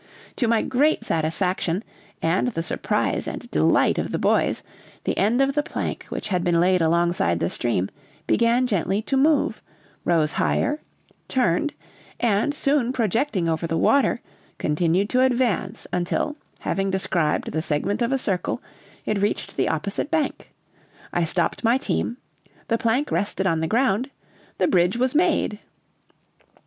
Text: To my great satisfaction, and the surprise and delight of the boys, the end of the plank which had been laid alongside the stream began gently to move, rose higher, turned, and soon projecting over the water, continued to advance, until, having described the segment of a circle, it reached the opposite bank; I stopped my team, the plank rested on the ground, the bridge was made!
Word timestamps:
To 0.37 0.47
my 0.47 0.63
great 0.63 1.05
satisfaction, 1.05 1.83
and 2.23 2.47
the 2.47 2.63
surprise 2.63 3.27
and 3.27 3.47
delight 3.51 3.99
of 3.99 4.11
the 4.11 4.17
boys, 4.17 4.63
the 5.03 5.15
end 5.15 5.43
of 5.43 5.53
the 5.53 5.61
plank 5.61 6.07
which 6.09 6.29
had 6.29 6.43
been 6.43 6.59
laid 6.59 6.81
alongside 6.81 7.39
the 7.39 7.51
stream 7.51 7.87
began 8.25 8.65
gently 8.65 9.03
to 9.03 9.15
move, 9.15 9.61
rose 10.03 10.31
higher, 10.31 10.81
turned, 11.27 11.71
and 12.19 12.55
soon 12.55 12.91
projecting 12.91 13.47
over 13.47 13.67
the 13.67 13.77
water, 13.77 14.21
continued 14.57 15.07
to 15.11 15.21
advance, 15.21 15.85
until, 15.93 16.35
having 16.61 16.89
described 16.89 17.51
the 17.51 17.61
segment 17.61 18.01
of 18.01 18.11
a 18.11 18.17
circle, 18.17 18.59
it 19.05 19.19
reached 19.21 19.55
the 19.55 19.69
opposite 19.69 20.09
bank; 20.09 20.51
I 21.13 21.25
stopped 21.25 21.63
my 21.63 21.77
team, 21.77 22.17
the 22.69 22.79
plank 22.79 23.11
rested 23.11 23.45
on 23.45 23.59
the 23.59 23.67
ground, 23.67 24.09
the 24.57 24.67
bridge 24.67 24.97
was 24.97 25.13
made! 25.13 25.59